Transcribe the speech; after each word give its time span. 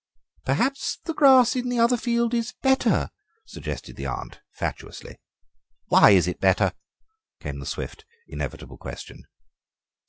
"Perhaps 0.45 0.97
the 1.05 1.13
grass 1.13 1.55
in 1.55 1.69
the 1.69 1.77
other 1.77 1.95
field 1.95 2.33
is 2.33 2.55
better," 2.63 3.11
suggested 3.45 3.95
the 3.97 4.07
aunt 4.07 4.41
fatuously. 4.49 5.19
"Why 5.89 6.09
is 6.09 6.27
it 6.27 6.39
better?" 6.39 6.73
came 7.39 7.59
the 7.59 7.67
swift, 7.67 8.03
inevitable 8.27 8.77
question. 8.79 9.27